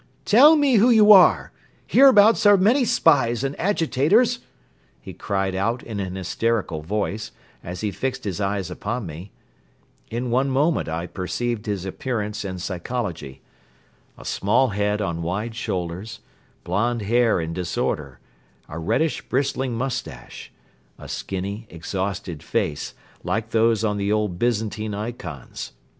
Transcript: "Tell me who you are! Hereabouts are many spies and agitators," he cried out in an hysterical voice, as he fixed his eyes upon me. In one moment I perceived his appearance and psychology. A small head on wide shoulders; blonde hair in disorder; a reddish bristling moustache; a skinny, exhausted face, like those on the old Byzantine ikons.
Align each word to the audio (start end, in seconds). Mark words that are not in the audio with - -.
"Tell 0.25 0.55
me 0.55 0.77
who 0.77 0.89
you 0.89 1.11
are! 1.11 1.51
Hereabouts 1.85 2.47
are 2.47 2.57
many 2.57 2.85
spies 2.85 3.43
and 3.43 3.55
agitators," 3.59 4.39
he 4.99 5.13
cried 5.13 5.53
out 5.53 5.83
in 5.83 5.99
an 5.99 6.15
hysterical 6.15 6.81
voice, 6.81 7.31
as 7.63 7.81
he 7.81 7.91
fixed 7.91 8.23
his 8.23 8.41
eyes 8.41 8.71
upon 8.71 9.05
me. 9.05 9.29
In 10.09 10.31
one 10.31 10.49
moment 10.49 10.89
I 10.89 11.05
perceived 11.05 11.67
his 11.67 11.85
appearance 11.85 12.43
and 12.43 12.59
psychology. 12.59 13.43
A 14.17 14.25
small 14.25 14.69
head 14.69 15.03
on 15.03 15.21
wide 15.21 15.53
shoulders; 15.53 16.19
blonde 16.63 17.03
hair 17.03 17.39
in 17.39 17.53
disorder; 17.53 18.17
a 18.67 18.79
reddish 18.79 19.21
bristling 19.29 19.75
moustache; 19.75 20.51
a 20.97 21.07
skinny, 21.07 21.67
exhausted 21.69 22.41
face, 22.41 22.95
like 23.23 23.51
those 23.51 23.83
on 23.83 23.97
the 23.97 24.11
old 24.11 24.39
Byzantine 24.39 24.95
ikons. 24.95 25.73